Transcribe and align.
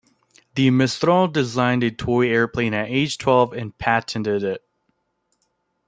De 0.55 0.71
Mestral 0.71 1.27
designed 1.31 1.83
a 1.83 1.91
toy 1.91 2.27
airplane 2.27 2.73
at 2.73 2.89
age 2.89 3.19
twelve 3.19 3.53
and 3.53 3.77
patented 3.77 4.41
it. 4.41 4.63